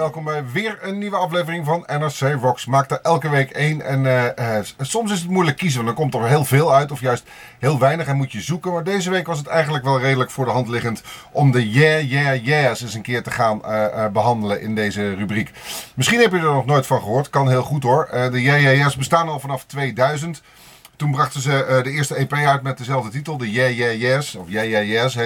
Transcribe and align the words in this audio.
Welkom 0.00 0.24
bij 0.24 0.44
weer 0.52 0.78
een 0.80 0.98
nieuwe 0.98 1.16
aflevering 1.16 1.64
van 1.64 1.84
NRC 1.86 2.40
Rocks. 2.40 2.66
Maak 2.66 2.90
er 2.90 2.98
elke 3.02 3.28
week 3.28 3.50
één. 3.50 3.82
En 3.82 4.04
uh, 4.04 4.24
uh, 4.24 4.58
soms 4.80 5.12
is 5.12 5.20
het 5.20 5.30
moeilijk 5.30 5.56
kiezen, 5.56 5.84
want 5.84 5.96
dan 5.96 6.04
komt 6.10 6.22
er 6.24 6.28
heel 6.28 6.44
veel 6.44 6.74
uit. 6.74 6.90
Of 6.90 7.00
juist 7.00 7.24
heel 7.58 7.78
weinig 7.78 8.06
en 8.06 8.16
moet 8.16 8.32
je 8.32 8.40
zoeken. 8.40 8.72
Maar 8.72 8.84
deze 8.84 9.10
week 9.10 9.26
was 9.26 9.38
het 9.38 9.46
eigenlijk 9.46 9.84
wel 9.84 10.00
redelijk 10.00 10.30
voor 10.30 10.44
de 10.44 10.50
hand 10.50 10.68
liggend 10.68 11.02
om 11.30 11.50
de 11.50 11.70
Yeah, 11.70 12.10
Yeah, 12.10 12.44
Yeahs 12.44 12.82
eens 12.82 12.94
een 12.94 13.02
keer 13.02 13.22
te 13.22 13.30
gaan 13.30 13.62
uh, 13.64 14.06
behandelen 14.06 14.60
in 14.60 14.74
deze 14.74 15.14
rubriek. 15.14 15.50
Misschien 15.94 16.20
heb 16.20 16.30
je 16.32 16.38
er 16.38 16.44
nog 16.44 16.66
nooit 16.66 16.86
van 16.86 17.00
gehoord. 17.00 17.30
Kan 17.30 17.48
heel 17.48 17.62
goed 17.62 17.82
hoor. 17.82 18.08
de 18.10 18.42
Yeah, 18.42 18.60
Yeah, 18.60 18.76
Yeahs 18.76 18.96
bestaan 18.96 19.28
al 19.28 19.40
vanaf 19.40 19.64
2000. 19.64 20.42
Toen 21.00 21.10
brachten 21.10 21.40
ze 21.40 21.66
uh, 21.68 21.82
de 21.82 21.90
eerste 21.90 22.14
EP 22.14 22.32
uit 22.32 22.62
met 22.62 22.78
dezelfde 22.78 23.10
titel, 23.10 23.36
de 23.36 23.50
Yeah 23.50 23.76
Yeah 23.76 24.00
Yes, 24.00 24.34
of 24.34 24.48
Yeah 24.48 24.68
Yeah 24.68 24.86
Yes 24.86 25.16
uh, 25.16 25.22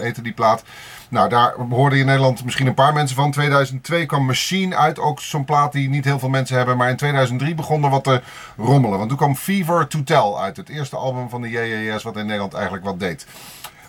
heette 0.00 0.22
die 0.22 0.32
plaat. 0.32 0.62
Nou, 1.08 1.28
daar 1.28 1.54
hoorde 1.68 1.94
je 1.94 2.00
in 2.00 2.06
Nederland 2.06 2.44
misschien 2.44 2.66
een 2.66 2.74
paar 2.74 2.92
mensen 2.92 3.16
van. 3.16 3.30
2002 3.30 4.06
kwam 4.06 4.26
Machine 4.26 4.76
uit, 4.76 4.98
ook 4.98 5.20
zo'n 5.20 5.44
plaat 5.44 5.72
die 5.72 5.88
niet 5.88 6.04
heel 6.04 6.18
veel 6.18 6.28
mensen 6.28 6.56
hebben. 6.56 6.76
Maar 6.76 6.90
in 6.90 6.96
2003 6.96 7.54
begon 7.54 7.84
er 7.84 7.90
wat 7.90 8.04
te 8.04 8.22
rommelen. 8.56 8.96
Want 8.98 9.08
toen 9.08 9.18
kwam 9.18 9.36
Fever 9.36 9.86
to 9.86 10.02
Tell 10.02 10.32
uit, 10.38 10.56
het 10.56 10.68
eerste 10.68 10.96
album 10.96 11.28
van 11.28 11.42
de 11.42 11.50
Yeah 11.50 11.68
Yeah 11.68 11.84
Yes 11.84 12.02
wat 12.02 12.16
in 12.16 12.26
Nederland 12.26 12.54
eigenlijk 12.54 12.84
wat 12.84 13.00
deed. 13.00 13.26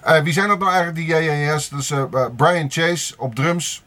Uh, 0.08 0.20
wie 0.20 0.34
zijn 0.34 0.48
dat 0.48 0.60
nou 0.60 0.72
eigenlijk, 0.72 1.08
die 1.08 1.46
Yes? 1.46 1.70
Dus 1.70 1.94
Brian 2.36 2.72
Chase 2.72 3.14
op 3.18 3.36
drums, 3.36 3.84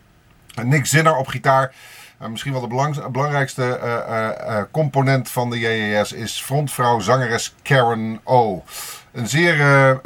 Nick 0.62 0.86
Zinner 0.86 1.16
op 1.16 1.26
gitaar. 1.26 1.74
Uh, 2.22 2.28
misschien 2.28 2.52
wel 2.52 2.60
de 2.60 2.66
belang, 2.66 3.06
belangrijkste 3.10 3.80
uh, 3.82 4.28
uh, 4.48 4.62
component 4.70 5.30
van 5.30 5.50
de 5.50 5.58
JJS 5.58 6.12
is 6.12 6.40
frontvrouw 6.40 7.00
zangeres 7.00 7.54
Karen 7.62 8.20
O. 8.24 8.64
Een 9.12 9.28
zeer 9.28 10.00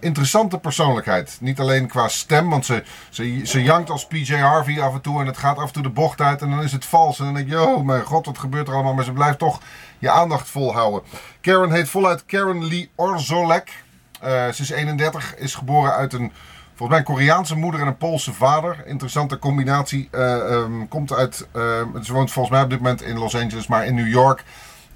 interessante 0.00 0.58
persoonlijkheid. 0.58 1.38
Niet 1.40 1.60
alleen 1.60 1.88
qua 1.88 2.08
stem, 2.08 2.50
want 2.50 2.66
ze, 2.66 2.82
ze, 3.10 3.40
ze 3.44 3.62
jankt 3.62 3.90
als 3.90 4.06
PJ 4.06 4.34
Harvey 4.34 4.80
af 4.80 4.94
en 4.94 5.00
toe 5.00 5.20
en 5.20 5.26
het 5.26 5.36
gaat 5.36 5.58
af 5.58 5.66
en 5.66 5.72
toe 5.72 5.82
de 5.82 5.88
bocht 5.88 6.20
uit 6.20 6.42
en 6.42 6.50
dan 6.50 6.62
is 6.62 6.72
het 6.72 6.84
vals. 6.84 7.18
En 7.18 7.24
dan 7.24 7.34
denk 7.34 7.48
je, 7.48 7.60
oh 7.60 7.84
mijn 7.84 8.02
god, 8.02 8.26
wat 8.26 8.38
gebeurt 8.38 8.68
er 8.68 8.74
allemaal? 8.74 8.94
Maar 8.94 9.04
ze 9.04 9.12
blijft 9.12 9.38
toch 9.38 9.60
je 9.98 10.10
aandacht 10.10 10.48
volhouden. 10.48 11.02
Karen 11.40 11.72
heet 11.72 11.88
voluit 11.88 12.26
Karen 12.26 12.68
Lee 12.68 12.90
Orzolek. 12.94 13.84
ze 14.22 14.56
is 14.58 14.70
31, 14.70 15.36
is 15.36 15.54
geboren 15.54 15.92
uit 15.92 16.12
een 16.12 16.32
Volgens 16.80 17.00
mij 17.00 17.08
een 17.08 17.16
Koreaanse 17.16 17.56
moeder 17.56 17.80
en 17.80 17.86
een 17.86 17.96
Poolse 17.96 18.32
vader. 18.32 18.82
Interessante 18.86 19.38
combinatie. 19.38 20.08
Uh, 20.12 20.50
um, 20.50 20.88
komt 20.88 21.12
uit. 21.12 21.48
Uh, 21.56 21.62
ze 22.02 22.12
woont 22.12 22.30
volgens 22.30 22.54
mij 22.54 22.64
op 22.64 22.70
dit 22.70 22.78
moment 22.78 23.02
in 23.02 23.18
Los 23.18 23.36
Angeles, 23.36 23.66
maar 23.66 23.86
in 23.86 23.94
New 23.94 24.08
York. 24.08 24.44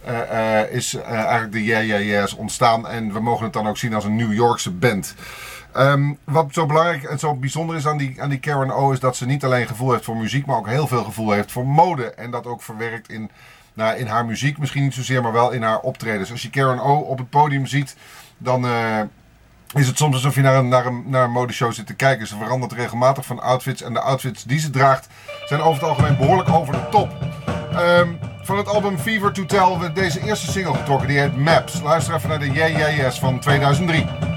Uh, 0.08 0.70
is 0.70 0.94
eigenlijk 0.94 1.52
de 1.52 1.64
Yeahs 1.64 2.34
ontstaan. 2.34 2.88
En 2.88 3.12
we 3.12 3.20
mogen 3.20 3.44
het 3.44 3.52
dan 3.52 3.66
ook 3.66 3.76
zien 3.76 3.94
als 3.94 4.04
een 4.04 4.16
New 4.16 4.32
Yorkse 4.32 4.70
band. 4.70 5.14
Um, 5.76 6.18
wat 6.24 6.46
zo 6.50 6.66
belangrijk 6.66 7.02
en 7.02 7.18
zo 7.18 7.34
bijzonder 7.34 7.76
is 7.76 7.86
aan 7.86 7.96
die, 7.98 8.22
aan 8.22 8.28
die 8.28 8.40
Karen 8.40 8.70
O. 8.70 8.92
is 8.92 9.00
dat 9.00 9.16
ze 9.16 9.26
niet 9.26 9.44
alleen 9.44 9.66
gevoel 9.66 9.92
heeft 9.92 10.04
voor 10.04 10.16
muziek, 10.16 10.46
maar 10.46 10.56
ook 10.56 10.68
heel 10.68 10.86
veel 10.86 11.04
gevoel 11.04 11.30
heeft 11.30 11.52
voor 11.52 11.66
mode. 11.66 12.04
En 12.04 12.30
dat 12.30 12.46
ook 12.46 12.62
verwerkt 12.62 13.08
in, 13.08 13.30
nou, 13.74 13.96
in 13.96 14.06
haar 14.06 14.24
muziek. 14.26 14.58
Misschien 14.58 14.82
niet 14.82 14.94
zozeer, 14.94 15.22
maar 15.22 15.32
wel 15.32 15.50
in 15.50 15.62
haar 15.62 15.80
optredens. 15.80 16.30
Als 16.30 16.42
je 16.42 16.50
Karen 16.50 16.80
O 16.80 16.94
op 16.94 17.18
het 17.18 17.30
podium 17.30 17.66
ziet, 17.66 17.96
dan 18.38 18.66
is 19.74 19.86
het 19.86 19.98
soms 19.98 20.14
alsof 20.14 20.34
je 20.34 20.40
naar 20.40 20.56
een, 20.56 20.68
naar 20.68 20.86
een, 20.86 21.02
naar 21.06 21.24
een 21.24 21.30
modeshow 21.30 21.72
zit 21.72 21.86
te 21.86 21.94
kijken. 21.94 22.26
Ze 22.26 22.36
verandert 22.36 22.72
regelmatig 22.72 23.26
van 23.26 23.40
outfits 23.40 23.82
en 23.82 23.92
de 23.92 24.00
outfits 24.00 24.42
die 24.42 24.58
ze 24.58 24.70
draagt 24.70 25.06
zijn 25.44 25.60
over 25.60 25.82
het 25.82 25.90
algemeen 25.90 26.16
behoorlijk 26.16 26.48
over 26.48 26.72
de 26.72 26.88
top. 26.90 27.10
Ehm, 27.72 28.08
van 28.42 28.56
het 28.56 28.68
album 28.68 28.98
Fever 28.98 29.32
to 29.32 29.46
Tell 29.46 29.78
we 29.78 29.92
deze 29.92 30.20
eerste 30.20 30.50
single 30.50 30.74
getrokken, 30.74 31.08
die 31.08 31.18
heet 31.18 31.36
Maps. 31.36 31.80
Luister 31.80 32.14
even 32.14 32.28
naar 32.28 32.38
de 32.38 32.50
JJS 32.50 33.18
van 33.18 33.38
2003. 33.40 34.33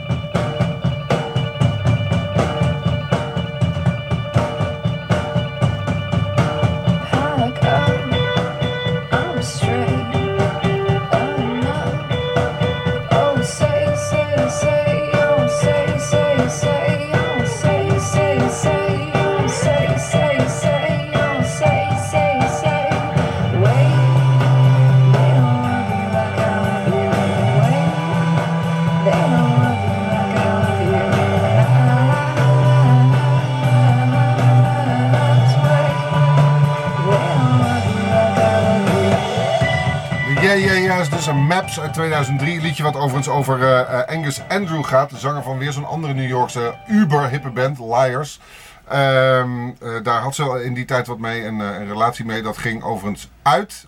een 41.28 41.46
Maps 41.46 41.80
uit 41.80 41.94
2003. 41.94 42.62
Liedje 42.62 42.84
wat 42.84 42.96
overigens 42.96 43.28
over 43.28 43.62
eh, 43.62 43.80
eh, 43.80 44.18
Angus 44.18 44.42
Andrew 44.48 44.84
gaat. 44.84 45.10
De 45.10 45.18
zanger 45.18 45.44
van 45.44 45.58
weer 45.58 45.72
zo'n 45.72 45.86
andere 45.86 46.14
New 46.14 46.28
Yorkse 46.28 46.76
uber-hippe 46.88 47.50
band, 47.50 47.80
Liars. 47.80 48.40
Ehm, 48.88 49.68
eh, 49.68 49.90
daar 50.04 50.22
had 50.22 50.36
ze 50.36 50.64
in 50.64 50.74
die 50.74 50.86
tijd 50.86 51.08
wat 51.08 51.18
mee, 51.18 51.46
een, 51.46 51.60
een 51.60 51.88
relatie 51.88 52.26
mee. 52.26 52.42
Dat 52.42 52.58
ging 52.58 52.84
overigens 52.84 53.30
uit, 53.42 53.88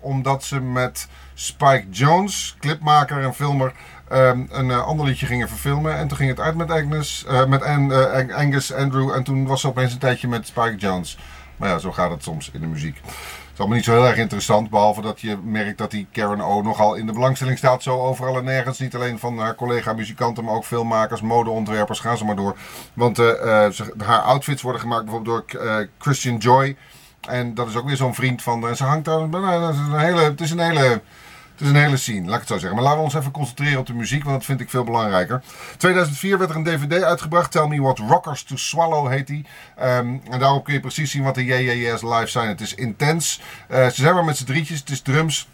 omdat 0.00 0.44
ze 0.44 0.60
met 0.60 1.08
Spike 1.34 1.84
Jones, 1.90 2.56
clipmaker 2.60 3.22
en 3.22 3.34
filmer, 3.34 3.72
ehm, 4.08 4.44
een 4.50 4.72
ander 4.72 5.06
liedje 5.06 5.26
gingen 5.26 5.48
verfilmen. 5.48 5.96
En 5.96 6.08
toen 6.08 6.16
ging 6.16 6.30
het 6.30 6.40
uit 6.40 6.56
met, 6.56 6.70
Agnes, 6.70 7.26
met 7.48 7.62
Angus 8.32 8.72
Andrew 8.72 9.10
en 9.10 9.22
toen 9.22 9.46
was 9.46 9.60
ze 9.60 9.66
opeens 9.66 9.92
een 9.92 9.98
tijdje 9.98 10.28
met 10.28 10.46
Spike 10.46 10.76
Jones. 10.76 11.18
Maar 11.56 11.68
ja, 11.68 11.78
zo 11.78 11.92
gaat 11.92 12.10
het 12.10 12.22
soms 12.22 12.50
in 12.52 12.60
de 12.60 12.66
muziek 12.66 13.00
is 13.58 13.64
allemaal 13.64 13.82
niet 13.82 13.94
zo 13.94 14.00
heel 14.00 14.10
erg 14.10 14.24
interessant. 14.24 14.70
Behalve 14.70 15.00
dat 15.00 15.20
je 15.20 15.36
merkt 15.42 15.78
dat 15.78 15.90
die 15.90 16.06
Karen 16.12 16.40
O 16.40 16.62
nogal 16.62 16.94
in 16.94 17.06
de 17.06 17.12
belangstelling 17.12 17.58
staat. 17.58 17.82
Zo 17.82 18.00
overal 18.00 18.36
en 18.36 18.44
nergens. 18.44 18.78
Niet 18.78 18.94
alleen 18.94 19.18
van 19.18 19.38
haar 19.38 19.54
collega 19.54 19.92
muzikanten, 19.92 20.44
maar 20.44 20.54
ook 20.54 20.64
filmmakers, 20.64 21.20
modeontwerpers. 21.20 22.00
Gaan 22.00 22.18
ze 22.18 22.24
maar 22.24 22.36
door. 22.36 22.56
Want 22.94 23.18
uh, 23.18 23.32
haar 24.04 24.20
outfits 24.20 24.62
worden 24.62 24.80
gemaakt 24.80 25.04
bijvoorbeeld 25.04 25.50
door 25.50 25.62
uh, 25.64 25.76
Christian 25.98 26.36
Joy. 26.36 26.76
En 27.28 27.54
dat 27.54 27.68
is 27.68 27.76
ook 27.76 27.86
weer 27.86 27.96
zo'n 27.96 28.14
vriend 28.14 28.42
van. 28.42 28.68
En 28.68 28.76
ze 28.76 28.84
hangt 28.84 29.04
daar. 29.04 29.28
Nou, 29.28 29.60
dat 29.60 29.74
een 29.74 29.98
hele, 29.98 30.20
het 30.20 30.40
is 30.40 30.50
een 30.50 30.58
hele 30.58 31.00
het 31.58 31.66
is 31.66 31.72
een 31.72 31.82
hele 31.82 31.96
scene, 31.96 32.26
laat 32.26 32.34
ik 32.34 32.40
het 32.40 32.48
zo 32.48 32.58
zeggen. 32.58 32.74
Maar 32.74 32.82
laten 32.82 32.98
we 32.98 33.04
ons 33.04 33.14
even 33.14 33.30
concentreren 33.30 33.78
op 33.78 33.86
de 33.86 33.94
muziek, 33.94 34.24
want 34.24 34.36
dat 34.36 34.44
vind 34.44 34.60
ik 34.60 34.70
veel 34.70 34.84
belangrijker. 34.84 35.42
2004 35.76 36.38
werd 36.38 36.50
er 36.50 36.56
een 36.56 36.62
DVD 36.62 37.02
uitgebracht. 37.02 37.50
Tell 37.50 37.66
Me 37.66 37.80
What 37.80 37.98
Rockers 37.98 38.42
to 38.42 38.56
Swallow 38.56 39.08
heet 39.08 39.26
die. 39.26 39.46
Um, 39.82 40.22
en 40.30 40.38
daarop 40.38 40.64
kun 40.64 40.74
je 40.74 40.80
precies 40.80 41.10
zien 41.10 41.22
wat 41.22 41.34
de 41.34 41.44
JJS 41.44 42.02
live 42.02 42.26
zijn. 42.26 42.48
Het 42.48 42.60
is 42.60 42.74
intens. 42.74 43.40
Uh, 43.70 43.86
ze 43.86 43.94
zijn 43.94 44.14
maar 44.14 44.24
met 44.24 44.36
z'n 44.36 44.44
drietjes. 44.44 44.78
Het 44.78 44.90
is 44.90 45.00
drums. 45.00 45.48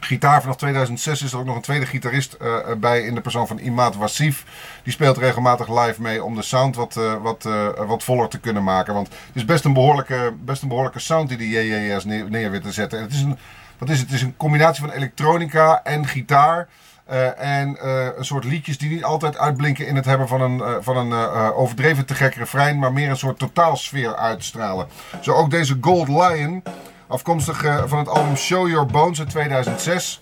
Gitaar 0.00 0.40
vanaf 0.40 0.56
2006 0.56 1.22
is 1.22 1.32
er 1.32 1.38
ook 1.38 1.44
nog 1.44 1.56
een 1.56 1.62
tweede 1.62 1.86
gitarist 1.86 2.36
uh, 2.42 2.56
bij 2.76 3.00
in 3.00 3.14
de 3.14 3.20
persoon 3.20 3.46
van 3.46 3.58
Imad 3.58 3.96
Wassif. 3.96 4.44
Die 4.82 4.92
speelt 4.92 5.18
regelmatig 5.18 5.84
live 5.84 6.02
mee 6.02 6.24
om 6.24 6.34
de 6.34 6.42
sound 6.42 6.76
wat, 6.76 6.96
uh, 6.96 7.14
wat, 7.22 7.48
wat 7.86 8.04
voller 8.04 8.28
te 8.28 8.40
kunnen 8.40 8.64
maken. 8.64 8.94
Want 8.94 9.08
het 9.08 9.36
is 9.36 9.44
best 9.44 9.64
een 9.64 9.72
behoorlijke, 9.72 10.34
best 10.44 10.62
een 10.62 10.68
behoorlijke 10.68 10.98
sound 10.98 11.28
die 11.28 11.38
de 11.38 11.48
JJS 11.48 12.04
neer, 12.04 12.30
neer 12.30 12.60
te 12.60 12.72
zetten. 12.72 13.00
het 13.00 13.12
is 13.12 13.20
een 13.20 13.38
wat 13.80 13.88
is 13.88 13.98
het? 13.98 14.06
Het 14.06 14.16
is 14.16 14.22
een 14.22 14.36
combinatie 14.36 14.84
van 14.84 14.92
elektronica 14.92 15.80
en 15.82 16.06
gitaar. 16.06 16.68
Uh, 17.10 17.60
en 17.60 17.78
uh, 17.84 18.06
een 18.16 18.24
soort 18.24 18.44
liedjes 18.44 18.78
die 18.78 18.90
niet 18.90 19.04
altijd 19.04 19.38
uitblinken 19.38 19.86
in 19.86 19.96
het 19.96 20.04
hebben 20.04 20.28
van 20.28 20.40
een, 20.40 20.58
uh, 20.58 20.76
van 20.80 20.96
een 20.96 21.12
overdreven 21.52 22.06
te 22.06 22.14
gek 22.14 22.34
refrein, 22.34 22.78
maar 22.78 22.92
meer 22.92 23.10
een 23.10 23.16
soort 23.16 23.38
totaalsfeer 23.38 24.16
uitstralen. 24.16 24.86
Zo 25.20 25.32
ook 25.32 25.50
deze 25.50 25.78
Gold 25.80 26.08
Lion, 26.08 26.62
afkomstig 27.06 27.64
van 27.86 27.98
het 27.98 28.08
album 28.08 28.36
Show 28.36 28.68
Your 28.68 28.86
Bones 28.86 29.18
uit 29.18 29.30
2006. 29.30 30.20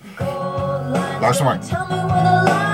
Luister 1.20 1.44
maar. 1.44 2.67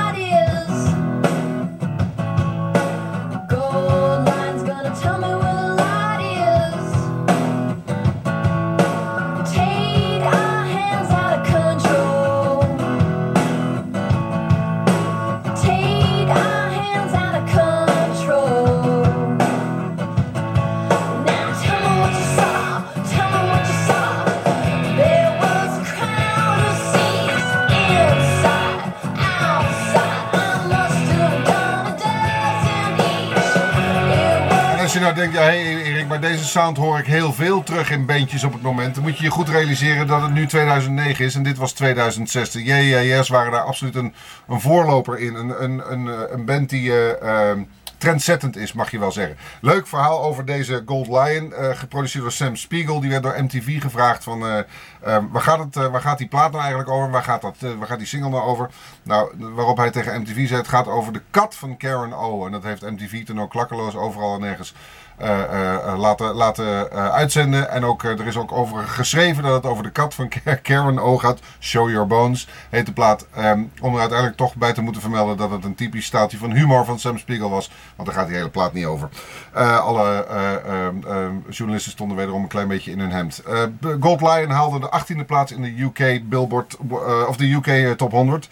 Denkt, 35.30 35.38
ja, 35.38 35.44
hey 35.52 35.82
Erik, 35.82 36.08
maar 36.08 36.20
deze 36.20 36.44
sound 36.44 36.76
hoor 36.76 36.98
ik 36.98 37.06
heel 37.06 37.32
veel 37.32 37.62
terug 37.62 37.90
in 37.90 38.06
bandjes 38.06 38.44
op 38.44 38.52
het 38.52 38.62
moment. 38.62 38.94
Dan 38.94 39.02
moet 39.02 39.18
je 39.18 39.24
je 39.24 39.30
goed 39.30 39.48
realiseren 39.48 40.06
dat 40.06 40.22
het 40.22 40.32
nu 40.32 40.46
2009 40.46 41.24
is 41.24 41.34
en 41.34 41.42
dit 41.42 41.56
was 41.56 41.72
2006. 41.72 42.50
De 42.50 42.62
waren 43.28 43.52
daar 43.52 43.60
absoluut 43.60 43.94
een, 43.94 44.14
een 44.48 44.60
voorloper 44.60 45.18
in. 45.18 45.34
Een, 45.34 45.62
een, 45.62 45.92
een, 45.92 46.32
een 46.32 46.44
band 46.44 46.70
die 46.70 46.88
uh, 47.22 47.50
trendzettend 47.98 48.56
is, 48.56 48.72
mag 48.72 48.90
je 48.90 48.98
wel 48.98 49.12
zeggen. 49.12 49.36
Leuk 49.60 49.86
verhaal 49.86 50.22
over 50.22 50.44
deze 50.44 50.82
Gold 50.86 51.06
Lion, 51.06 51.52
eh, 51.52 51.76
geproduceerd 51.76 52.22
door 52.22 52.32
Sam 52.32 52.56
Spiegel. 52.56 53.00
Die 53.00 53.10
werd 53.10 53.22
door 53.22 53.42
MTV 53.42 53.80
gevraagd 53.80 54.24
van, 54.24 54.46
eh, 54.46 54.58
eh, 54.58 55.22
waar, 55.30 55.42
gaat 55.42 55.58
het, 55.58 55.74
waar 55.74 56.00
gaat 56.00 56.18
die 56.18 56.28
plaat 56.28 56.50
nou 56.50 56.62
eigenlijk 56.62 56.90
over? 56.90 57.10
Waar 57.10 57.22
gaat, 57.22 57.42
dat, 57.42 57.56
waar 57.78 57.88
gaat 57.88 57.98
die 57.98 58.06
single 58.06 58.30
nou 58.30 58.42
over? 58.42 58.70
Nou, 59.02 59.32
waarop 59.54 59.76
hij 59.76 59.90
tegen 59.90 60.20
MTV 60.20 60.48
zei, 60.48 60.60
het 60.60 60.68
gaat 60.68 60.88
over 60.88 61.12
de 61.12 61.22
kat 61.30 61.54
van 61.54 61.76
Karen 61.76 62.12
O. 62.12 62.46
En 62.46 62.52
dat 62.52 62.62
heeft 62.62 62.82
MTV 62.82 63.24
toen 63.24 63.40
ook 63.40 63.50
klakkeloos 63.50 63.96
overal 63.96 64.34
en 64.34 64.40
nergens 64.40 64.74
laten, 65.96 66.34
laten 66.34 66.90
uitzenden. 66.90 67.70
En 67.70 67.84
ook, 67.84 68.02
er 68.02 68.26
is 68.26 68.36
ook 68.36 68.52
over 68.52 68.82
geschreven 68.82 69.42
dat 69.42 69.54
het 69.54 69.66
over 69.66 69.82
de 69.82 69.90
kat 69.90 70.14
van 70.14 70.28
Karen 70.62 70.98
O 70.98 71.18
gaat. 71.18 71.40
Show 71.60 71.90
Your 71.90 72.06
Bones 72.06 72.48
heet 72.70 72.86
de 72.86 72.92
plaat. 72.92 73.26
Um, 73.38 73.72
om 73.80 73.94
er 73.94 74.00
uiteindelijk 74.00 74.38
toch 74.38 74.54
bij 74.54 74.72
te 74.72 74.82
moeten 74.82 75.02
vermelden 75.02 75.36
dat 75.36 75.50
het 75.50 75.64
een 75.64 75.74
typisch 75.74 76.06
staaltje 76.06 76.38
van 76.38 76.52
humor 76.52 76.84
van 76.84 76.98
Sam 76.98 77.18
Spiegel 77.18 77.50
was. 77.50 77.70
Want 77.96 78.08
daar 78.08 78.18
gaat 78.18 78.26
die 78.26 78.36
hele 78.36 78.48
plaat 78.48 78.72
niet 78.72 78.84
over. 78.84 79.08
alle 79.82 80.26
um, 81.06 81.44
journalisten 81.50 81.92
stonden 81.92 82.16
wederom 82.16 82.42
een 82.42 82.48
klein 82.48 82.68
beetje 82.68 82.90
in 82.90 83.00
hun 83.00 83.10
hemd. 83.10 83.42
Gold 84.00 84.20
Lion 84.20 84.50
haalde 84.50 84.80
de 84.80 85.00
18e 85.00 85.24
plaats 85.26 85.52
in 85.52 85.62
de 85.62 85.80
UK 85.82 86.28
Billboard 86.28 86.76
of 87.28 87.36
de 87.36 87.52
UK 87.52 87.96
Top 87.96 88.10
100. 88.10 88.48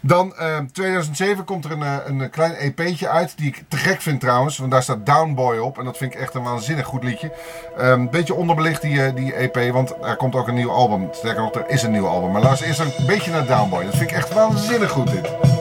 Dan 0.00 0.34
2007 0.72 1.44
komt 1.44 1.64
er 1.64 1.70
een, 1.70 2.20
een 2.20 2.30
klein 2.30 2.54
EP'tje 2.54 3.08
uit 3.08 3.36
die 3.36 3.46
ik 3.46 3.64
te 3.68 3.76
gek 3.76 4.00
vind 4.00 4.20
trouwens. 4.20 4.58
Want 4.58 4.70
daar 4.70 4.82
staat 4.82 5.06
Downboy 5.06 5.58
op. 5.58 5.78
En 5.78 5.84
dat 5.84 5.96
vind 5.96 6.14
ik 6.14 6.20
echt 6.20 6.34
een 6.34 6.42
waanzinnig 6.42 6.86
goed 6.86 7.04
liedje. 7.04 7.32
Een 7.76 8.10
beetje 8.10 8.34
onderbelicht 8.34 8.82
die, 8.82 9.14
die 9.14 9.34
EP, 9.34 9.72
want 9.72 9.94
er 10.02 10.16
komt 10.16 10.34
ook 10.34 10.48
een 10.48 10.54
nieuw 10.54 10.70
album. 10.70 11.08
Sterker 11.12 11.42
nog, 11.42 11.54
er 11.54 11.68
is 11.68 11.82
een 11.82 11.90
nieuw 11.90 12.06
album. 12.06 12.32
Maar 12.32 12.42
luister 12.42 12.66
eerst 12.66 12.80
een 12.80 13.06
beetje 13.06 13.30
naar 13.30 13.46
Downboy. 13.46 13.84
Dat 13.84 13.96
vind 13.96 14.10
ik 14.10 14.16
echt 14.16 14.32
waanzinnig 14.32 14.90
goed 14.90 15.10
dit. 15.10 15.59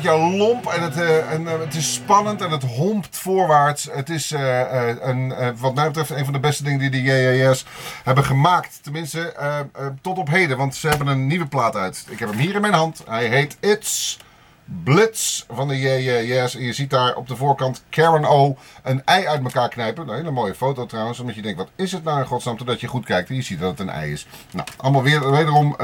Lomp 0.00 0.66
en 0.66 0.82
het, 0.82 0.96
uh, 0.96 1.32
en, 1.32 1.42
uh, 1.42 1.50
het 1.60 1.74
is 1.74 1.94
spannend 1.94 2.40
en 2.40 2.50
het 2.50 2.62
hompt 2.62 3.18
voorwaarts. 3.18 3.88
Het 3.92 4.10
is 4.10 4.32
uh, 4.32 4.88
een, 5.00 5.34
wat 5.56 5.74
mij 5.74 5.86
betreft 5.86 6.10
een 6.10 6.24
van 6.24 6.32
de 6.32 6.40
beste 6.40 6.62
dingen 6.62 6.78
die 6.78 6.90
de 6.90 7.02
JJS 7.02 7.64
hebben 8.04 8.24
gemaakt. 8.24 8.78
Tenminste, 8.82 9.34
tot 10.02 10.18
op 10.18 10.28
heden, 10.28 10.56
want 10.56 10.74
ze 10.74 10.88
hebben 10.88 11.06
een 11.06 11.26
nieuwe 11.26 11.46
plaat 11.46 11.76
uit. 11.76 12.06
Ik 12.08 12.18
heb 12.18 12.28
hem 12.28 12.38
hier 12.38 12.54
in 12.54 12.60
mijn 12.60 12.72
hand. 12.72 13.02
Hij 13.06 13.26
heet 13.26 13.56
It's 13.60 14.18
Blitz 14.64 15.44
van 15.50 15.68
de 15.68 15.78
JJS. 15.78 16.54
En 16.54 16.62
je 16.62 16.72
ziet 16.72 16.90
daar 16.90 17.14
op 17.14 17.28
de 17.28 17.36
voorkant 17.36 17.82
Karen 17.88 18.24
O. 18.24 18.56
een 18.82 19.04
ei 19.04 19.26
uit 19.26 19.44
elkaar 19.44 19.68
knijpen. 19.68 20.08
Een 20.08 20.14
hele 20.14 20.30
mooie 20.30 20.54
foto 20.54 20.86
trouwens. 20.86 21.20
Omdat 21.20 21.34
je 21.34 21.42
denkt, 21.42 21.58
wat 21.58 21.70
is 21.76 21.92
het 21.92 22.04
nou 22.04 22.18
in 22.18 22.26
godsnaam? 22.26 22.56
Totdat 22.56 22.80
je 22.80 22.86
goed 22.86 23.04
kijkt 23.04 23.28
en 23.28 23.34
je 23.34 23.42
ziet 23.42 23.60
dat 23.60 23.70
het 23.70 23.80
een 23.80 23.90
ei 23.90 24.12
is. 24.12 24.26
Nou, 24.50 24.68
allemaal 24.76 25.02
weer, 25.02 25.30
wederom 25.30 25.76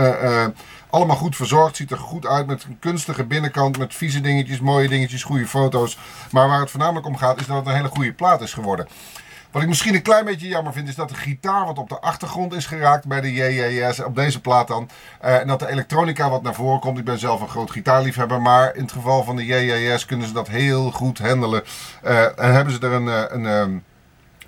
allemaal 0.90 1.16
goed 1.16 1.36
verzorgd. 1.36 1.76
Ziet 1.76 1.90
er 1.90 1.98
goed 1.98 2.26
uit 2.26 2.46
met 2.46 2.64
een 2.64 2.78
kunstige 2.78 3.24
binnenkant. 3.24 3.78
Met 3.78 3.94
vieze 3.94 4.20
dingetjes, 4.20 4.60
mooie 4.60 4.88
dingetjes, 4.88 5.22
goede 5.22 5.46
foto's. 5.46 5.98
Maar 6.30 6.48
waar 6.48 6.60
het 6.60 6.70
voornamelijk 6.70 7.06
om 7.06 7.16
gaat 7.16 7.40
is 7.40 7.46
dat 7.46 7.56
het 7.56 7.66
een 7.66 7.74
hele 7.74 7.88
goede 7.88 8.12
plaat 8.12 8.40
is 8.40 8.52
geworden. 8.52 8.88
Wat 9.58 9.66
ik 9.66 9.72
misschien 9.72 9.94
een 9.94 10.02
klein 10.02 10.24
beetje 10.24 10.48
jammer 10.48 10.72
vind, 10.72 10.88
is 10.88 10.94
dat 10.94 11.08
de 11.08 11.14
gitaar 11.14 11.66
wat 11.66 11.78
op 11.78 11.88
de 11.88 12.00
achtergrond 12.00 12.54
is 12.54 12.66
geraakt 12.66 13.06
bij 13.06 13.20
de 13.20 13.32
JJS, 13.32 14.02
op 14.02 14.14
deze 14.14 14.40
plaat 14.40 14.68
dan. 14.68 14.88
Uh, 15.24 15.40
en 15.40 15.46
dat 15.46 15.58
de 15.58 15.68
elektronica 15.68 16.30
wat 16.30 16.42
naar 16.42 16.54
voren 16.54 16.80
komt. 16.80 16.98
Ik 16.98 17.04
ben 17.04 17.18
zelf 17.18 17.40
een 17.40 17.48
groot 17.48 17.70
gitaarliefhebber, 17.70 18.40
maar 18.40 18.74
in 18.74 18.82
het 18.82 18.92
geval 18.92 19.24
van 19.24 19.36
de 19.36 19.44
JJS 19.44 20.04
kunnen 20.04 20.26
ze 20.26 20.32
dat 20.32 20.48
heel 20.48 20.90
goed 20.90 21.18
handelen. 21.18 21.62
Uh, 22.04 22.38
en 22.38 22.54
hebben 22.54 22.72
ze 22.72 22.80
er 22.80 22.92
een, 22.92 23.08
eh, 23.08 23.22
een, 23.28 23.44
een 23.44 23.84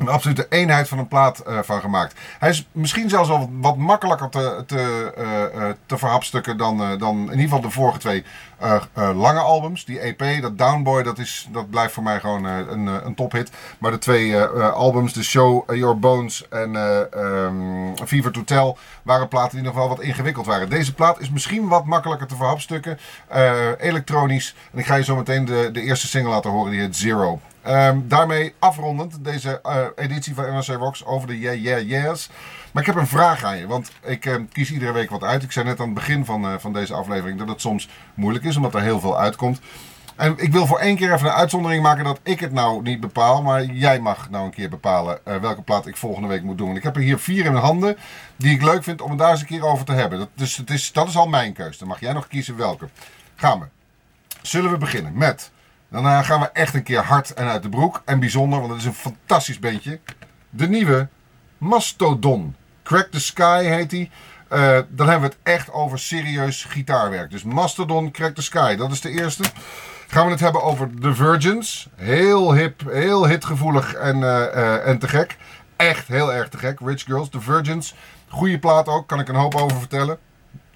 een 0.00 0.08
absolute 0.08 0.47
eenheid 0.49 0.88
van 0.88 0.99
een 0.99 1.08
plaat 1.08 1.43
uh, 1.49 1.58
van 1.62 1.81
gemaakt. 1.81 2.14
Hij 2.38 2.49
is 2.49 2.69
misschien 2.73 3.08
zelfs 3.08 3.29
wel 3.29 3.50
wat 3.52 3.76
makkelijker 3.76 4.29
te, 4.29 4.62
te, 4.67 5.12
uh, 5.19 5.61
uh, 5.61 5.69
te 5.87 5.99
verhapstukken 5.99 6.56
dan, 6.56 6.99
dan 6.99 7.17
in 7.17 7.31
ieder 7.31 7.43
geval 7.43 7.61
de 7.61 7.70
vorige 7.70 7.99
twee 7.99 8.25
lange 9.14 9.41
albums. 9.41 9.85
Die 9.85 10.00
EP, 10.00 10.43
dat 10.43 10.58
Downboy, 10.58 11.02
dat, 11.02 11.19
is, 11.19 11.49
dat 11.52 11.70
blijft 11.70 11.93
voor 11.93 12.02
mij 12.02 12.20
gewoon 12.20 12.44
een, 12.44 12.87
een 12.87 13.14
tophit. 13.14 13.50
Maar 13.79 13.91
de 13.91 13.99
twee 13.99 14.38
albums, 14.56 15.12
de 15.12 15.23
Show 15.23 15.75
Your 15.75 15.99
Bones 15.99 16.49
en 16.49 16.75
um, 16.75 17.94
Fever 18.06 18.32
to 18.32 18.44
Tell, 18.44 18.75
waren 19.02 19.29
platen 19.29 19.56
die 19.56 19.67
nog 19.67 19.75
wel 19.75 19.88
wat 19.88 20.00
ingewikkeld 20.00 20.47
waren. 20.47 20.69
Deze 20.69 20.94
plaat 20.94 21.20
is 21.20 21.31
misschien 21.31 21.69
wat 21.69 21.85
makkelijker 21.85 22.26
te 22.26 22.37
verhapstukken. 22.37 22.99
elektronisch. 23.79 24.55
En 24.73 24.79
ik 24.79 24.87
ga 24.87 24.94
je 24.94 25.05
zo 25.05 25.17
meteen 25.17 25.44
de, 25.44 25.69
de 25.73 25.82
eerste 25.82 26.06
single 26.06 26.31
laten 26.31 26.50
horen, 26.50 26.70
die 26.70 26.81
heet 26.81 26.97
Zero. 26.97 27.41
Um, 27.69 28.09
daarmee 28.09 28.55
afrondend 28.59 29.25
deze 29.25 29.61
uh, 29.67 29.85
editie 29.97 30.35
van 30.35 30.45
NRC 30.45 30.67
Rocks 30.67 31.05
over 31.05 31.29
de 31.29 31.39
Yeah 31.39 31.62
Yeah 31.62 31.89
Yeahs. 31.89 32.31
Maar 32.73 32.83
ik 32.83 32.89
heb 32.89 32.97
een 32.97 33.07
vraag 33.07 33.45
aan 33.45 33.59
je, 33.59 33.67
want 33.67 33.91
ik 34.03 34.25
uh, 34.25 34.35
kies 34.53 34.73
iedere 34.73 34.93
week 34.93 35.11
wat 35.11 35.23
uit. 35.23 35.43
Ik 35.43 35.52
zei 35.52 35.64
net 35.64 35.81
aan 35.81 35.85
het 35.85 35.95
begin 35.95 36.25
van, 36.25 36.45
uh, 36.45 36.55
van 36.59 36.73
deze 36.73 36.95
aflevering 36.95 37.38
dat 37.38 37.49
het 37.49 37.61
soms 37.61 37.88
moeilijk 38.14 38.45
is, 38.45 38.57
omdat 38.57 38.75
er 38.75 38.83
heel 38.83 39.00
veel 39.00 39.19
uitkomt. 39.19 39.61
En 40.17 40.35
ik 40.37 40.52
wil 40.52 40.67
voor 40.67 40.79
één 40.79 40.97
keer 40.97 41.12
even 41.12 41.26
een 41.26 41.33
uitzondering 41.33 41.83
maken 41.83 42.05
dat 42.05 42.21
ik 42.23 42.40
het 42.40 42.52
nou 42.52 42.83
niet 42.83 43.00
bepaal, 43.00 43.43
maar 43.43 43.64
jij 43.64 44.00
mag 44.00 44.31
nou 44.31 44.45
een 44.45 44.50
keer 44.50 44.69
bepalen 44.69 45.19
welke 45.25 45.62
plaat 45.62 45.87
ik 45.87 45.97
volgende 45.97 46.29
week 46.29 46.43
moet 46.43 46.59
doen. 46.59 46.76
Ik 46.76 46.83
heb 46.83 46.97
er 46.97 47.02
hier 47.02 47.19
vier 47.19 47.45
in 47.45 47.52
mijn 47.52 47.64
handen 47.64 47.97
die 48.37 48.55
ik 48.55 48.62
leuk 48.62 48.83
vind 48.83 49.00
om 49.00 49.11
het 49.11 49.19
daar 49.19 49.31
eens 49.31 49.40
een 49.40 49.47
keer 49.47 49.67
over 49.67 49.85
te 49.85 49.93
hebben. 49.93 50.19
Dat, 50.19 50.29
dus 50.35 50.57
het 50.57 50.71
is, 50.71 50.93
dat 50.93 51.09
is 51.09 51.17
al 51.17 51.29
mijn 51.29 51.52
keuze. 51.52 51.79
Dan 51.79 51.88
mag 51.88 52.00
jij 52.00 52.12
nog 52.12 52.26
kiezen 52.26 52.57
welke. 52.57 52.88
Gaan 53.35 53.61
we. 53.61 53.67
Zullen 54.43 54.71
we 54.71 54.79
beginnen 54.79 55.12
met... 55.14 55.50
Dan 55.90 56.04
uh, 56.04 56.23
gaan 56.23 56.40
we 56.40 56.50
echt 56.52 56.75
een 56.75 56.82
keer 56.82 57.02
hard 57.02 57.35
en 57.35 57.47
uit 57.47 57.62
de 57.62 57.68
broek. 57.68 58.02
En 58.04 58.20
bijzonder, 58.20 58.59
want 58.59 58.70
het 58.70 58.80
is 58.80 58.87
een 58.87 58.94
fantastisch 58.94 59.59
beentje. 59.59 60.00
De 60.50 60.68
nieuwe 60.68 61.09
Mastodon. 61.59 62.56
Crack 62.82 63.11
the 63.11 63.20
Sky 63.20 63.64
heet 63.64 63.90
die. 63.90 64.11
Uh, 64.52 64.78
dan 64.88 65.09
hebben 65.09 65.28
we 65.28 65.37
het 65.37 65.38
echt 65.42 65.73
over 65.73 65.99
serieus 65.99 66.64
gitaarwerk. 66.64 67.30
Dus 67.30 67.42
Mastodon, 67.42 68.11
Crack 68.11 68.35
the 68.35 68.42
Sky. 68.42 68.76
Dat 68.76 68.90
is 68.90 69.00
de 69.00 69.11
eerste. 69.11 69.42
Gaan 70.06 70.25
we 70.25 70.30
het 70.30 70.40
hebben 70.40 70.62
over 70.62 70.90
The 71.00 71.14
Virgins. 71.14 71.88
Heel 71.97 72.54
hip, 72.54 72.82
heel 72.90 73.26
hitgevoelig 73.26 73.94
en, 73.94 74.16
uh, 74.16 74.87
en 74.87 74.99
te 74.99 75.09
gek. 75.09 75.37
Echt 75.76 76.09
heel 76.09 76.32
erg 76.32 76.49
te 76.49 76.59
gek. 76.59 76.78
Rich 76.80 77.02
Girls, 77.02 77.28
The 77.28 77.40
Virgins. 77.40 77.94
Goede 78.28 78.59
plaat 78.59 78.88
ook, 78.88 79.09
kan 79.09 79.20
ik 79.20 79.28
een 79.28 79.35
hoop 79.35 79.54
over 79.54 79.78
vertellen. 79.78 80.18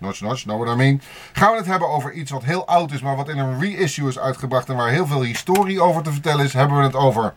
Notch, 0.04 0.20
notch, 0.20 0.42
know 0.42 0.60
what 0.60 0.74
I 0.74 0.76
mean. 0.76 1.00
Gaan 1.32 1.50
we 1.50 1.56
het 1.56 1.66
hebben 1.66 1.88
over 1.88 2.12
iets 2.12 2.30
wat 2.30 2.44
heel 2.44 2.66
oud 2.66 2.92
is, 2.92 3.00
maar 3.00 3.16
wat 3.16 3.28
in 3.28 3.38
een 3.38 3.60
reissue 3.60 4.08
is 4.08 4.18
uitgebracht 4.18 4.68
en 4.68 4.76
waar 4.76 4.90
heel 4.90 5.06
veel 5.06 5.22
historie 5.22 5.80
over 5.80 6.02
te 6.02 6.12
vertellen 6.12 6.44
is. 6.44 6.52
Hebben 6.52 6.76
we 6.76 6.82
het 6.82 6.94
over 6.94 7.34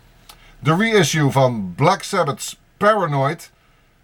de 0.59 0.75
reissue 0.75 1.31
van 1.31 1.73
Black 1.75 2.03
Sabbath's 2.03 2.59
Paranoid. 2.77 3.51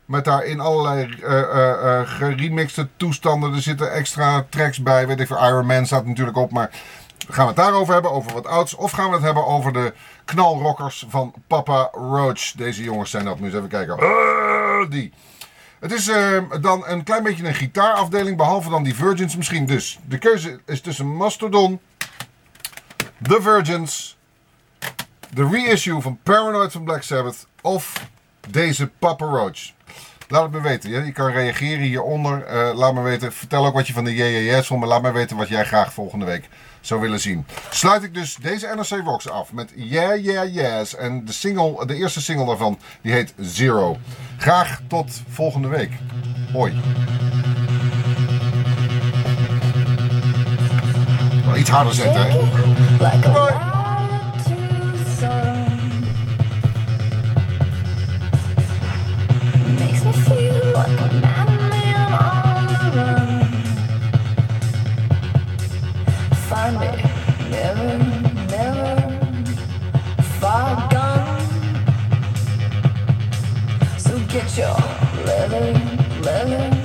Met 0.06 0.26
daarin 0.26 0.60
allerlei 0.60 1.06
uh, 1.06 1.32
uh, 1.32 1.40
uh, 1.84 2.02
geremixte 2.04 2.88
toestanden. 2.98 3.54
Er 3.54 3.62
zitten 3.62 3.94
extra 3.94 4.46
tracks 4.50 4.82
bij. 4.82 5.08
Weet 5.08 5.20
ik 5.20 5.28
veel, 5.28 5.48
Iron 5.48 5.66
Man 5.66 5.86
staat 5.86 6.06
natuurlijk 6.06 6.38
op. 6.38 6.52
Maar 6.52 6.70
gaan 7.30 7.44
we 7.46 7.52
het 7.52 7.56
daarover 7.56 7.94
hebben, 7.94 8.12
over 8.12 8.34
wat 8.34 8.48
ouds? 8.48 8.76
Of 8.76 8.92
gaan 8.92 9.10
we 9.10 9.16
het 9.16 9.24
hebben 9.24 9.46
over 9.46 9.74
de 9.74 9.94
knalrockers 10.26 11.06
van 11.10 11.34
Papa 11.48 11.90
Roach? 11.92 12.52
Deze 12.52 12.84
jongens 12.84 13.10
zijn 13.10 13.26
dat. 13.26 13.40
Moet 13.40 13.48
eens 13.48 13.56
even 13.56 13.70
kijken. 13.70 13.98
die. 14.90 15.14
Het 15.84 15.92
is 15.92 16.08
uh, 16.08 16.44
dan 16.62 16.88
een 16.88 17.04
klein 17.04 17.24
beetje 17.24 17.48
een 17.48 17.54
gitaarafdeling, 17.54 18.38
behalve 18.38 18.70
dan 18.70 18.84
die 18.84 18.96
Virgins 18.96 19.36
misschien. 19.36 19.66
Dus 19.66 20.00
de 20.08 20.18
keuze 20.18 20.60
is 20.66 20.82
tussen 20.82 21.16
Mastodon, 21.16 21.80
The 23.22 23.42
Virgins, 23.42 24.18
de 25.34 25.48
reissue 25.48 26.02
van 26.02 26.20
Paranoid 26.24 26.72
van 26.72 26.84
Black 26.84 27.04
Sabbath 27.04 27.48
of 27.62 27.94
deze 28.50 28.88
Papa 28.88 29.26
Roach. 29.26 29.72
Laat 30.34 30.44
het 30.44 30.52
me 30.52 30.62
weten. 30.62 30.90
Ja? 30.90 31.02
Je 31.02 31.12
kan 31.12 31.32
reageren 31.32 31.84
hieronder. 31.84 32.44
Eh, 32.44 32.76
laat 32.76 32.94
me 32.94 33.02
weten. 33.02 33.34
Vertel 33.34 33.66
ook 33.66 33.74
wat 33.74 33.88
je 33.88 33.94
van 33.94 34.04
de 34.04 34.14
JJS 34.14 34.68
vond. 34.68 34.80
Maar 34.80 34.90
laat 34.90 35.02
me 35.02 35.12
weten 35.12 35.38
wat 35.38 35.48
jij 35.48 35.66
graag 35.66 35.94
volgende 35.94 36.26
week 36.26 36.50
zou 36.82 37.02
willen 37.02 37.20
zien. 37.20 37.46
Sluit 37.70 38.04
ik 38.04 38.14
dus 38.14 38.36
deze 38.42 38.68
NRC 38.76 39.06
Rocks 39.06 39.30
af 39.30 39.52
met 39.52 39.72
Yeah 39.76 40.24
Yeah 40.24 40.54
Yes. 40.54 40.96
En 40.96 41.26
de, 41.26 41.32
single, 41.32 41.86
de 41.86 41.96
eerste 41.96 42.22
single 42.22 42.46
daarvan 42.46 42.80
die 43.02 43.12
heet 43.12 43.34
Zero. 43.40 43.98
Graag 44.38 44.80
tot 44.88 45.22
volgende 45.30 45.68
week. 45.68 45.92
Hoi. 46.54 46.82
Wel 51.46 51.58
iets 51.58 51.70
harder 51.70 51.94
zetten 51.94 52.32
hè. 52.32 53.83
leather, 75.26 75.74
leather. 76.22 76.83